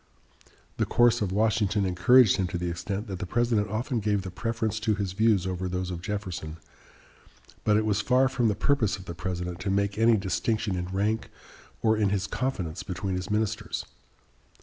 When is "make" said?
9.69-9.99